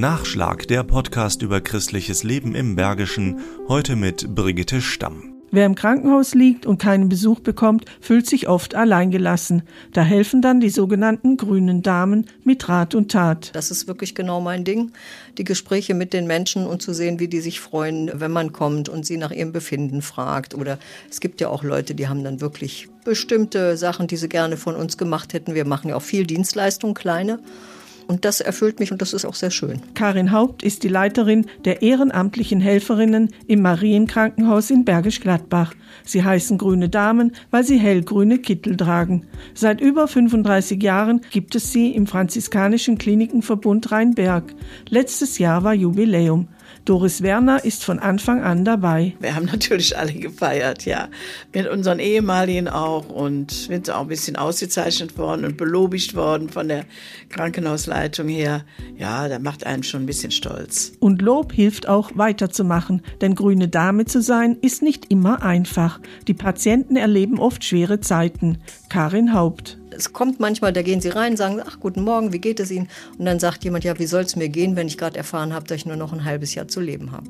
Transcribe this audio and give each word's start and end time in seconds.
Nachschlag, 0.00 0.68
der 0.68 0.84
Podcast 0.84 1.42
über 1.42 1.60
christliches 1.60 2.22
Leben 2.22 2.54
im 2.54 2.76
Bergischen, 2.76 3.40
heute 3.66 3.96
mit 3.96 4.34
Brigitte 4.34 4.80
Stamm. 4.80 5.34
Wer 5.50 5.66
im 5.66 5.74
Krankenhaus 5.74 6.34
liegt 6.34 6.66
und 6.66 6.78
keinen 6.78 7.08
Besuch 7.08 7.40
bekommt, 7.40 7.86
fühlt 8.00 8.26
sich 8.26 8.48
oft 8.48 8.74
alleingelassen. 8.74 9.62
Da 9.92 10.02
helfen 10.02 10.42
dann 10.42 10.60
die 10.60 10.68
sogenannten 10.68 11.36
grünen 11.36 11.82
Damen 11.82 12.26
mit 12.44 12.68
Rat 12.68 12.94
und 12.94 13.10
Tat. 13.10 13.50
Das 13.54 13.70
ist 13.70 13.88
wirklich 13.88 14.14
genau 14.14 14.40
mein 14.40 14.64
Ding. 14.64 14.92
Die 15.38 15.44
Gespräche 15.44 15.94
mit 15.94 16.12
den 16.12 16.26
Menschen 16.26 16.66
und 16.66 16.82
zu 16.82 16.92
sehen, 16.92 17.18
wie 17.18 17.28
die 17.28 17.40
sich 17.40 17.60
freuen, 17.60 18.10
wenn 18.14 18.30
man 18.30 18.52
kommt 18.52 18.88
und 18.88 19.06
sie 19.06 19.16
nach 19.16 19.30
ihrem 19.32 19.52
Befinden 19.52 20.02
fragt. 20.02 20.54
Oder 20.54 20.78
es 21.10 21.18
gibt 21.18 21.40
ja 21.40 21.48
auch 21.48 21.64
Leute, 21.64 21.94
die 21.94 22.08
haben 22.08 22.22
dann 22.22 22.40
wirklich 22.40 22.88
bestimmte 23.04 23.76
Sachen, 23.76 24.06
die 24.06 24.16
sie 24.16 24.28
gerne 24.28 24.58
von 24.58 24.76
uns 24.76 24.98
gemacht 24.98 25.32
hätten. 25.32 25.54
Wir 25.54 25.64
machen 25.64 25.88
ja 25.88 25.96
auch 25.96 26.02
viel 26.02 26.26
Dienstleistung, 26.26 26.94
kleine. 26.94 27.40
Und 28.08 28.24
das 28.24 28.40
erfüllt 28.40 28.80
mich 28.80 28.90
und 28.90 29.02
das 29.02 29.12
ist 29.12 29.26
auch 29.26 29.34
sehr 29.34 29.50
schön. 29.50 29.82
Karin 29.92 30.32
Haupt 30.32 30.62
ist 30.62 30.82
die 30.82 30.88
Leiterin 30.88 31.44
der 31.66 31.82
ehrenamtlichen 31.82 32.58
Helferinnen 32.58 33.28
im 33.46 33.60
Marienkrankenhaus 33.60 34.70
in 34.70 34.86
Bergisch 34.86 35.20
Gladbach. 35.20 35.74
Sie 36.04 36.24
heißen 36.24 36.56
Grüne 36.56 36.88
Damen, 36.88 37.32
weil 37.50 37.64
sie 37.64 37.78
hellgrüne 37.78 38.38
Kittel 38.38 38.78
tragen. 38.78 39.26
Seit 39.52 39.82
über 39.82 40.08
35 40.08 40.82
Jahren 40.82 41.20
gibt 41.30 41.54
es 41.54 41.70
sie 41.70 41.90
im 41.90 42.06
Franziskanischen 42.06 42.96
Klinikenverbund 42.96 43.92
Rheinberg. 43.92 44.54
Letztes 44.88 45.36
Jahr 45.36 45.62
war 45.62 45.74
Jubiläum. 45.74 46.48
Doris 46.84 47.22
Werner 47.22 47.64
ist 47.64 47.84
von 47.84 47.98
Anfang 47.98 48.42
an 48.42 48.64
dabei. 48.64 49.14
Wir 49.20 49.34
haben 49.34 49.46
natürlich 49.46 49.96
alle 49.96 50.12
gefeiert, 50.12 50.84
ja. 50.84 51.08
Mit 51.54 51.68
unseren 51.68 51.98
Ehemaligen 51.98 52.68
auch 52.68 53.08
und 53.08 53.50
sind 53.50 53.90
auch 53.90 54.02
ein 54.02 54.08
bisschen 54.08 54.36
ausgezeichnet 54.36 55.18
worden 55.18 55.44
und 55.44 55.56
belobigt 55.56 56.14
worden 56.14 56.48
von 56.48 56.68
der 56.68 56.84
Krankenhausleitung 57.28 58.28
her. 58.28 58.64
Ja, 58.96 59.28
da 59.28 59.38
macht 59.38 59.66
einen 59.66 59.82
schon 59.82 60.02
ein 60.02 60.06
bisschen 60.06 60.30
stolz. 60.30 60.92
Und 61.00 61.22
Lob 61.22 61.52
hilft 61.52 61.88
auch 61.88 62.12
weiterzumachen, 62.14 63.02
denn 63.20 63.34
grüne 63.34 63.68
Dame 63.68 64.04
zu 64.04 64.20
sein 64.20 64.56
ist 64.60 64.82
nicht 64.82 65.10
immer 65.10 65.42
einfach. 65.42 66.00
Die 66.26 66.34
Patienten 66.34 66.96
erleben 66.96 67.38
oft 67.38 67.64
schwere 67.64 68.00
Zeiten. 68.00 68.58
Karin 68.88 69.32
Haupt 69.32 69.77
es 69.90 70.12
kommt 70.12 70.40
manchmal, 70.40 70.72
da 70.72 70.82
gehen 70.82 71.00
sie 71.00 71.08
rein, 71.08 71.36
sagen, 71.36 71.60
ach, 71.64 71.80
guten 71.80 72.02
Morgen, 72.02 72.32
wie 72.32 72.38
geht 72.38 72.60
es 72.60 72.70
Ihnen? 72.70 72.88
Und 73.18 73.24
dann 73.24 73.38
sagt 73.38 73.64
jemand, 73.64 73.84
ja, 73.84 73.98
wie 73.98 74.06
soll 74.06 74.22
es 74.22 74.36
mir 74.36 74.48
gehen, 74.48 74.76
wenn 74.76 74.86
ich 74.86 74.98
gerade 74.98 75.16
erfahren 75.16 75.54
habe, 75.54 75.66
dass 75.66 75.76
ich 75.78 75.86
nur 75.86 75.96
noch 75.96 76.12
ein 76.12 76.24
halbes 76.24 76.54
Jahr 76.54 76.68
zu 76.68 76.80
leben 76.80 77.12
habe. 77.12 77.28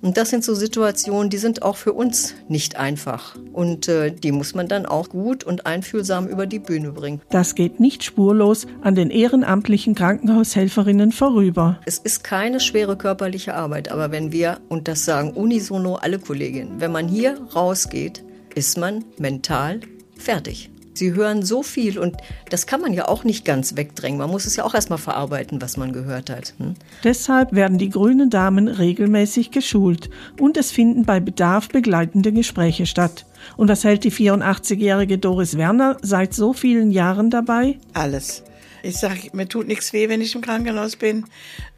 Und 0.00 0.16
das 0.16 0.30
sind 0.30 0.44
so 0.44 0.54
Situationen, 0.54 1.30
die 1.30 1.38
sind 1.38 1.62
auch 1.62 1.76
für 1.76 1.92
uns 1.92 2.34
nicht 2.48 2.76
einfach. 2.76 3.36
Und 3.52 3.88
äh, 3.88 4.10
die 4.12 4.32
muss 4.32 4.54
man 4.54 4.66
dann 4.66 4.84
auch 4.84 5.08
gut 5.08 5.44
und 5.44 5.66
einfühlsam 5.66 6.26
über 6.26 6.46
die 6.46 6.58
Bühne 6.58 6.92
bringen. 6.92 7.20
Das 7.30 7.54
geht 7.54 7.78
nicht 7.78 8.02
spurlos 8.02 8.66
an 8.82 8.94
den 8.94 9.10
ehrenamtlichen 9.10 9.94
Krankenhaushelferinnen 9.94 11.12
vorüber. 11.12 11.78
Es 11.86 11.98
ist 11.98 12.24
keine 12.24 12.58
schwere 12.58 12.96
körperliche 12.96 13.54
Arbeit, 13.54 13.90
aber 13.90 14.10
wenn 14.10 14.32
wir, 14.32 14.58
und 14.68 14.88
das 14.88 15.04
sagen 15.04 15.30
unisono 15.32 15.94
alle 15.96 16.18
Kolleginnen, 16.18 16.80
wenn 16.80 16.90
man 16.90 17.06
hier 17.06 17.38
rausgeht, 17.54 18.24
ist 18.54 18.76
man 18.76 19.04
mental 19.18 19.80
fertig. 20.16 20.71
Sie 20.94 21.14
hören 21.14 21.42
so 21.42 21.62
viel 21.62 21.98
und 21.98 22.16
das 22.50 22.66
kann 22.66 22.80
man 22.80 22.92
ja 22.92 23.08
auch 23.08 23.24
nicht 23.24 23.44
ganz 23.44 23.76
wegdrängen. 23.76 24.18
Man 24.18 24.30
muss 24.30 24.46
es 24.46 24.56
ja 24.56 24.64
auch 24.64 24.74
erstmal 24.74 24.98
verarbeiten, 24.98 25.62
was 25.62 25.76
man 25.76 25.92
gehört 25.92 26.30
hat. 26.30 26.54
Hm? 26.58 26.74
Deshalb 27.04 27.52
werden 27.52 27.78
die 27.78 27.90
grünen 27.90 28.30
Damen 28.30 28.68
regelmäßig 28.68 29.50
geschult 29.50 30.10
und 30.38 30.56
es 30.56 30.70
finden 30.70 31.04
bei 31.04 31.20
Bedarf 31.20 31.68
begleitende 31.68 32.32
Gespräche 32.32 32.86
statt. 32.86 33.26
Und 33.56 33.68
was 33.68 33.84
hält 33.84 34.04
die 34.04 34.12
84-jährige 34.12 35.18
Doris 35.18 35.56
Werner 35.56 35.96
seit 36.02 36.34
so 36.34 36.52
vielen 36.52 36.90
Jahren 36.90 37.30
dabei? 37.30 37.78
Alles. 37.94 38.44
Ich 38.84 38.96
sage, 38.96 39.30
mir 39.32 39.48
tut 39.48 39.68
nichts 39.68 39.92
weh, 39.92 40.08
wenn 40.08 40.20
ich 40.20 40.34
im 40.34 40.40
Krankenhaus 40.40 40.96
bin. 40.96 41.24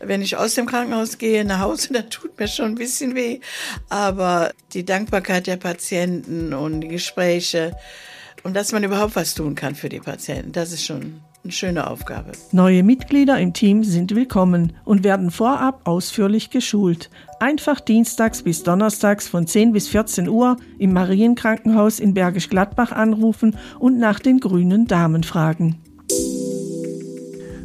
Wenn 0.01 0.23
ich 0.23 0.37
aus 0.37 0.55
dem 0.55 0.65
Krankenhaus 0.65 1.19
gehe 1.19 1.45
nach 1.45 1.61
Hause, 1.61 1.89
da 1.93 2.03
tut 2.03 2.39
mir 2.39 2.49
schon 2.49 2.67
ein 2.67 2.75
bisschen 2.77 3.15
weh. 3.15 3.41
Aber 3.91 4.53
die 4.73 4.85
Dankbarkeit 4.85 5.47
der 5.47 5.57
Patienten 5.57 6.55
und 6.55 6.81
die 6.81 6.89
Gespräche, 6.89 7.77
und 8.45 8.55
dass 8.55 8.73
man 8.73 8.85
überhaupt 8.85 9.17
was 9.17 9.35
tun 9.35 9.55
kann 9.55 9.75
für 9.75 9.89
die 9.89 10.01
Patienten, 10.01 10.53
das 10.53 10.73
ist 10.73 10.85
schon 10.85 11.21
eine 11.43 11.53
schöne 11.53 11.91
Aufgabe. 11.91 12.33
Neue 12.53 12.83
Mitglieder 12.83 13.39
im 13.39 13.53
Team 13.53 13.85
sind 13.85 14.15
willkommen 14.15 14.73
und 14.85 15.05
werden 15.05 15.31
vorab 15.31 15.81
ausführlich 15.85 16.51
geschult. 16.51 17.11
Einfach 17.41 17.81
dienstags 17.81 18.43
bis 18.43 18.63
donnerstags 18.63 19.29
von 19.29 19.47
10 19.47 19.73
bis 19.73 19.89
14 19.89 20.29
Uhr 20.29 20.57
im 20.79 20.93
Marienkrankenhaus 20.93 22.01
in 22.01 22.15
Bergisch 22.15 22.49
Gladbach 22.49 22.93
anrufen 22.93 23.59
und 23.79 23.99
nach 23.99 24.21
den 24.21 24.41
grünen 24.41 24.87
Damen 24.87 25.23
fragen. 25.23 25.81